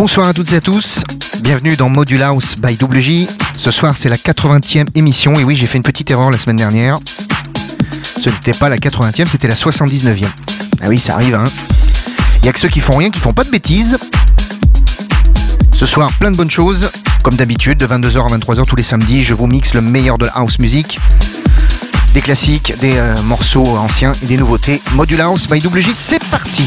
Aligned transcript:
Bonsoir 0.00 0.28
à 0.28 0.32
toutes 0.32 0.50
et 0.52 0.56
à 0.56 0.62
tous, 0.62 1.04
bienvenue 1.42 1.76
dans 1.76 1.90
Module 1.90 2.22
House 2.22 2.56
by 2.56 2.78
WJ. 2.82 3.28
Ce 3.58 3.70
soir 3.70 3.98
c'est 3.98 4.08
la 4.08 4.16
80e 4.16 4.86
émission, 4.94 5.38
et 5.38 5.44
oui 5.44 5.54
j'ai 5.56 5.66
fait 5.66 5.76
une 5.76 5.82
petite 5.82 6.10
erreur 6.10 6.30
la 6.30 6.38
semaine 6.38 6.56
dernière. 6.56 6.98
Ce 8.18 8.30
n'était 8.30 8.54
pas 8.54 8.70
la 8.70 8.78
80e, 8.78 9.26
c'était 9.26 9.46
la 9.46 9.54
79e. 9.54 10.24
Ah 10.80 10.86
oui 10.88 10.98
ça 10.98 11.16
arrive 11.16 11.34
hein. 11.34 11.44
Il 12.38 12.46
y 12.46 12.48
a 12.48 12.52
que 12.54 12.58
ceux 12.58 12.70
qui 12.70 12.80
font 12.80 12.96
rien, 12.96 13.10
qui 13.10 13.20
font 13.20 13.34
pas 13.34 13.44
de 13.44 13.50
bêtises. 13.50 13.98
Ce 15.76 15.84
soir 15.84 16.10
plein 16.18 16.30
de 16.30 16.36
bonnes 16.38 16.50
choses, 16.50 16.90
comme 17.22 17.36
d'habitude, 17.36 17.76
de 17.76 17.86
22h 17.86 18.24
à 18.24 18.38
23h 18.38 18.64
tous 18.64 18.76
les 18.76 18.82
samedis, 18.82 19.22
je 19.22 19.34
vous 19.34 19.48
mixe 19.48 19.74
le 19.74 19.82
meilleur 19.82 20.16
de 20.16 20.24
la 20.24 20.32
house 20.32 20.58
music. 20.60 20.98
Des 22.14 22.22
classiques, 22.22 22.72
des 22.80 22.96
euh, 22.96 23.20
morceaux 23.24 23.76
anciens 23.76 24.12
et 24.22 24.26
des 24.26 24.38
nouveautés. 24.38 24.80
Module 24.94 25.20
House 25.20 25.46
by 25.46 25.58
WJ, 25.58 25.90
c'est 25.92 26.24
parti! 26.30 26.64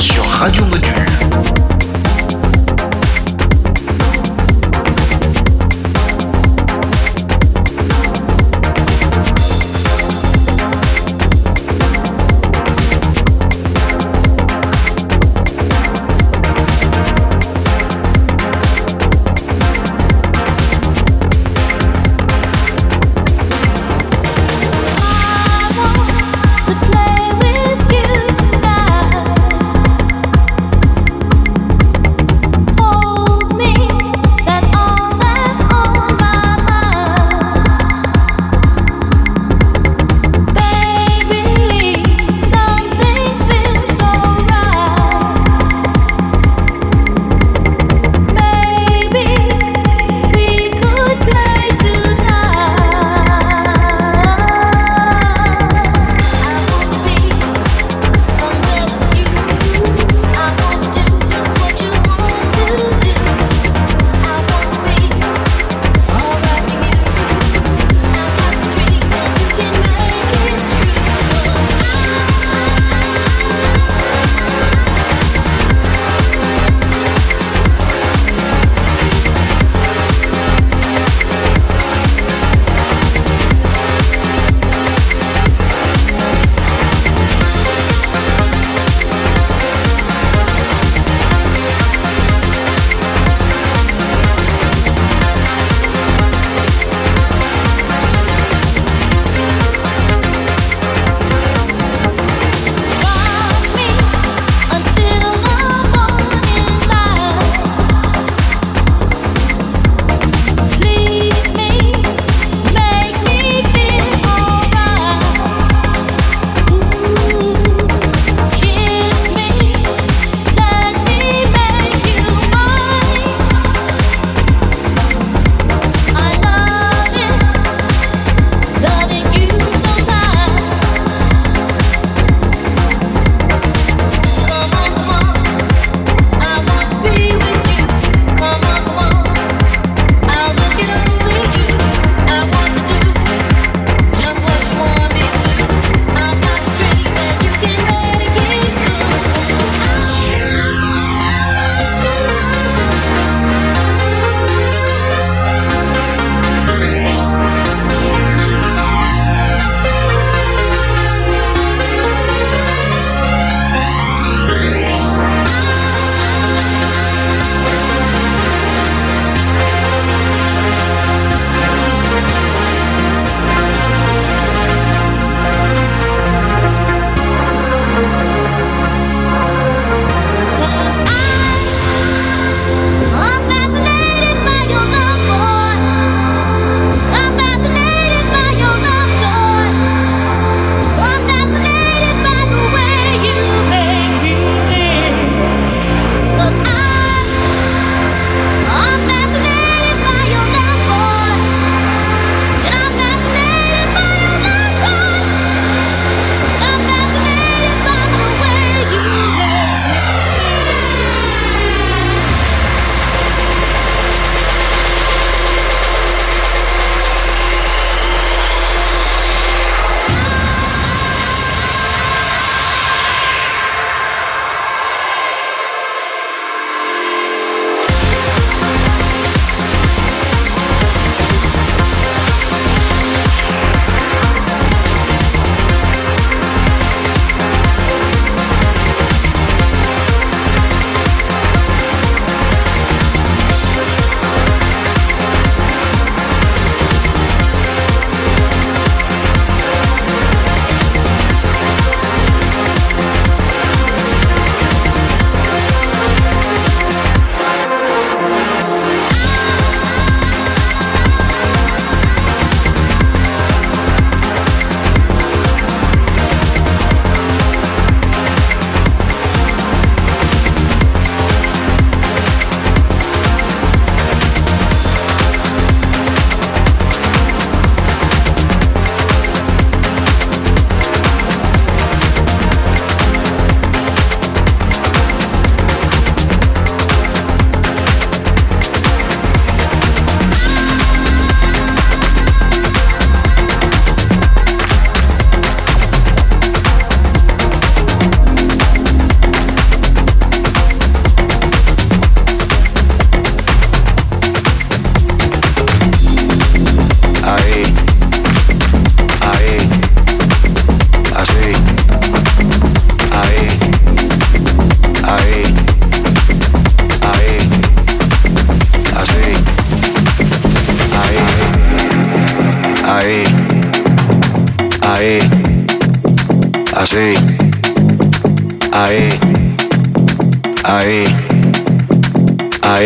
Sur 0.00 0.24
Radio 0.26 0.64
Module. 0.66 1.71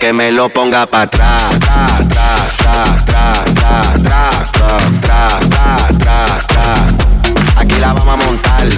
que 0.00 0.14
me 0.14 0.32
lo 0.32 0.48
ponga 0.48 0.86
para 0.86 1.04
atrás. 1.04 1.42
Aquí 7.56 7.74
la 7.78 7.92
vamos 7.92 8.14
a 8.14 8.16
montar, 8.16 8.68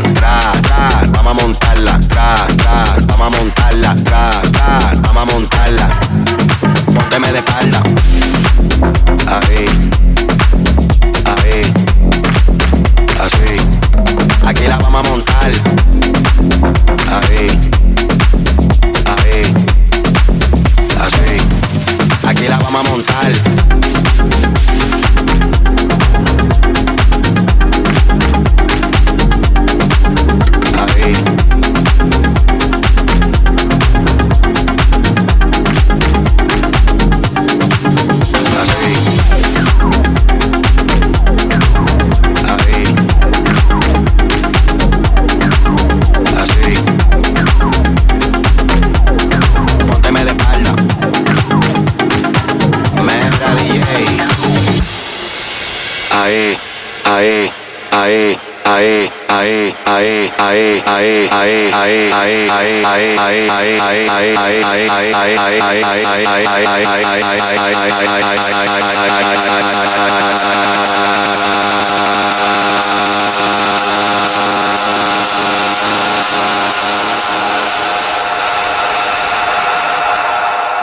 vamos 1.12 1.30
a 1.30 1.44
montarla, 1.44 2.00
vamos 3.06 3.26
a 3.26 3.30
montarla, 3.30 3.96
vamos 5.00 5.22
a 5.22 5.32
montarla. 5.32 5.88
Pónteme 6.92 7.32
de 7.32 7.38
espalda. 7.38 7.82
Ahí. 9.28 9.81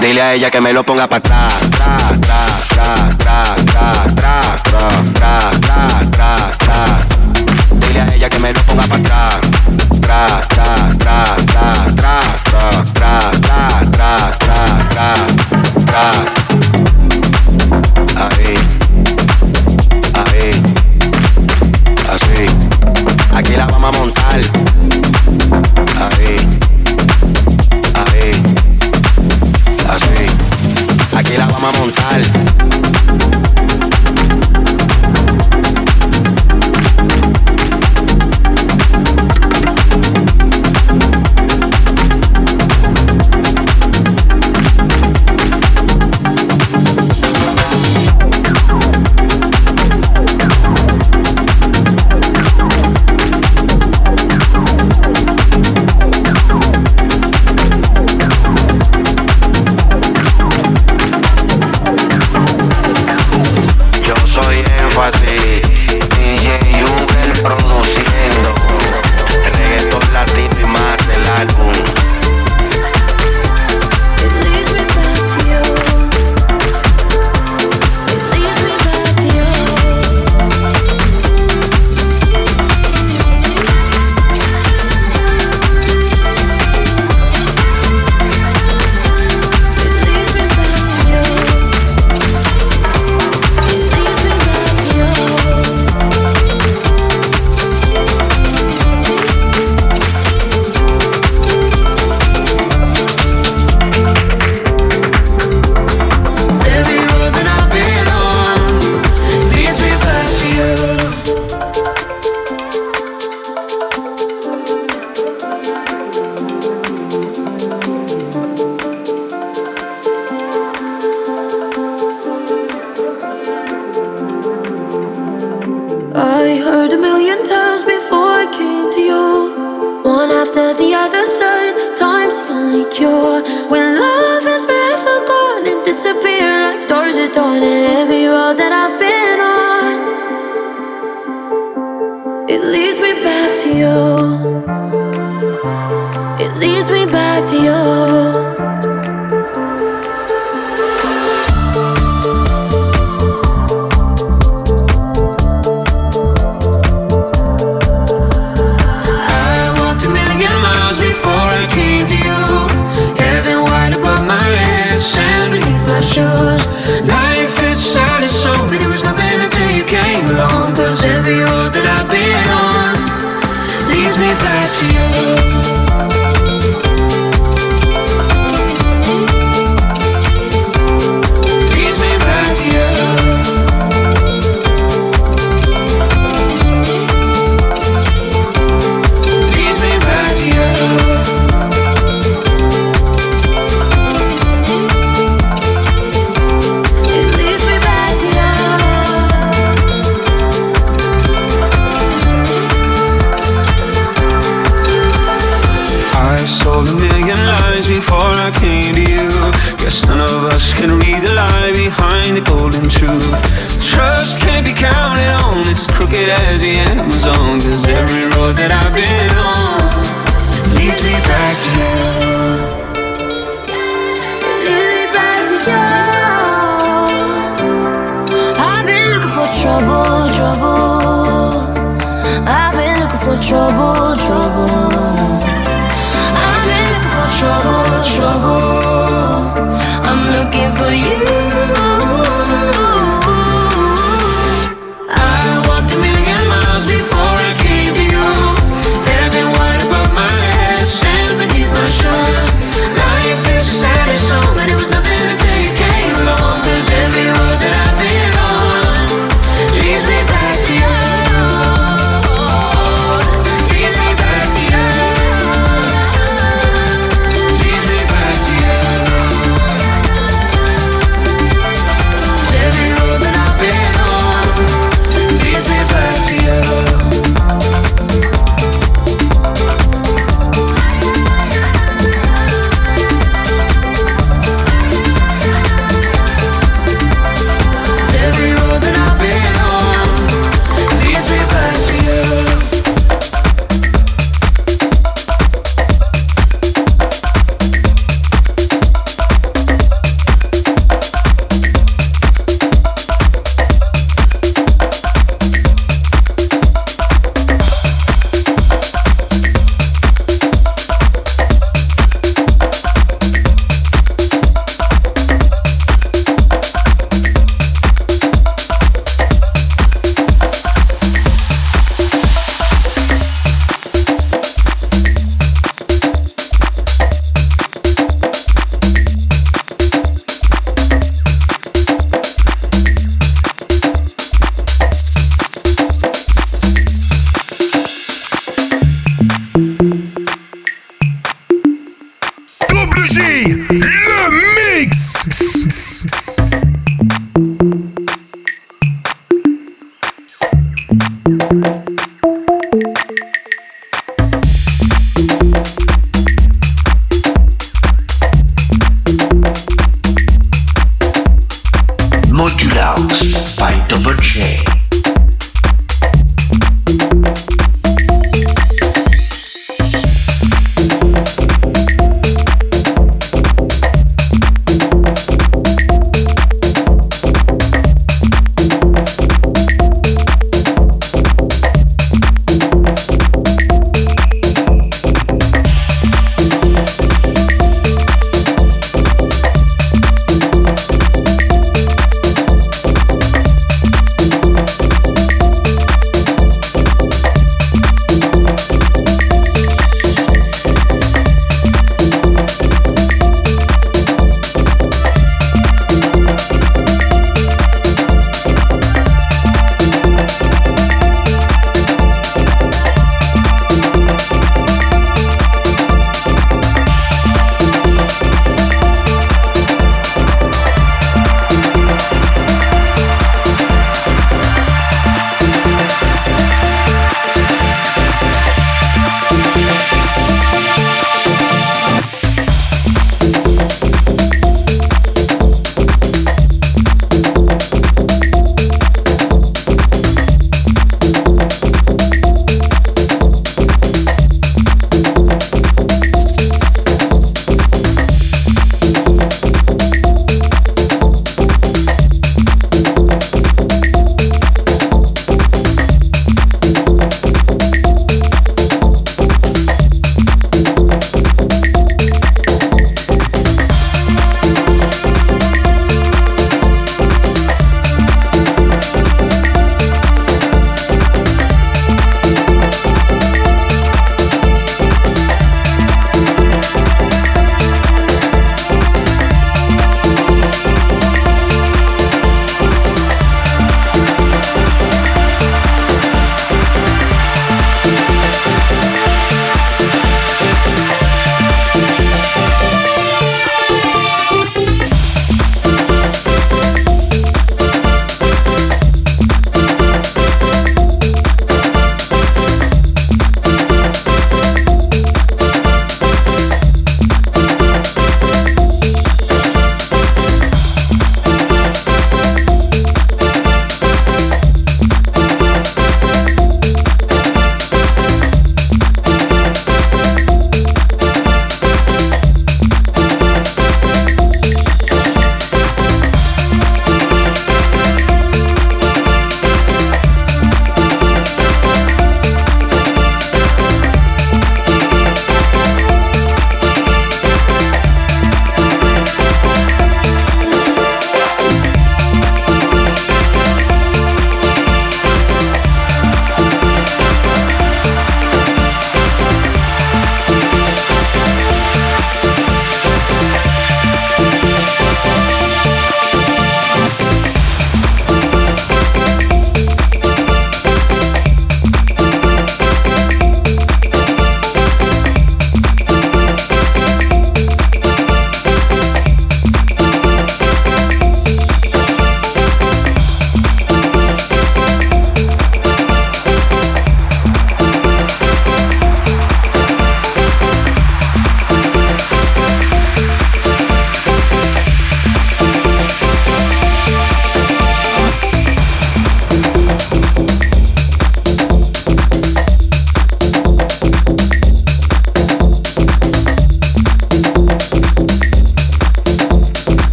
Dile 0.00 0.22
a 0.22 0.34
ella 0.34 0.50
que 0.52 0.60
me 0.60 0.72
lo 0.72 0.84
ponga 0.86 1.08
para 1.08 1.18
atrás, 1.18 1.54
Dile 7.80 8.00
a 8.00 8.14
ella 8.14 8.28
que 8.28 8.38
me 8.38 8.52
lo 8.52 8.60
ponga 8.62 8.82
para 8.84 9.00
atrás. 9.00 9.15
God. 15.96 16.45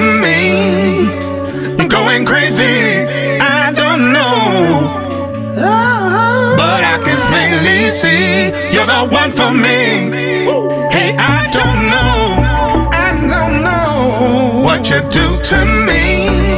to 0.00 0.06
me. 0.20 1.12
I'm 1.78 1.88
going 1.88 2.24
crazy. 2.24 3.04
I 3.40 3.70
don't 3.80 4.12
know. 4.12 4.38
But 6.60 6.80
I 6.92 6.96
can 7.04 7.20
plainly 7.30 7.90
see 7.90 8.50
you're 8.72 8.86
the 8.86 9.02
one 9.20 9.30
for 9.32 9.52
me. 9.52 9.80
Hey, 10.96 11.10
I 11.18 11.40
don't 11.58 11.80
know. 11.92 12.18
I 13.06 13.08
don't 13.32 13.56
know 13.68 14.62
what 14.64 14.80
you 14.90 15.00
do 15.18 15.26
to 15.50 15.58
me. 15.86 16.49